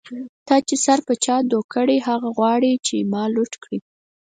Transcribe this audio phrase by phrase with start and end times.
[0.47, 3.79] تا چی سر په چا دو کړۍ، هغه غواړی چی ما لوټ کړی